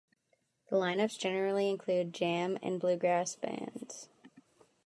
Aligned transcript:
The 0.71 0.77
lineups 0.77 1.15
generally 1.19 1.69
include 1.69 2.11
jam 2.11 2.57
and 2.63 2.79
bluegrass 2.79 3.35
bands. 3.35 4.09